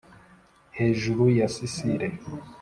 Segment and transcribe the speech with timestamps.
[0.77, 2.07] hejuru ya sicile